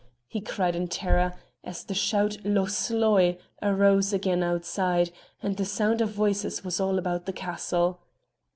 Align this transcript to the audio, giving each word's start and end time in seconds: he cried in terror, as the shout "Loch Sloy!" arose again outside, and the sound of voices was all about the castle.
he 0.27 0.41
cried 0.41 0.75
in 0.75 0.87
terror, 0.87 1.35
as 1.63 1.83
the 1.83 1.93
shout 1.93 2.35
"Loch 2.43 2.69
Sloy!" 2.71 3.37
arose 3.61 4.11
again 4.11 4.41
outside, 4.41 5.11
and 5.43 5.57
the 5.57 5.63
sound 5.63 6.01
of 6.01 6.09
voices 6.09 6.63
was 6.63 6.79
all 6.79 6.97
about 6.97 7.27
the 7.27 7.31
castle. 7.33 7.99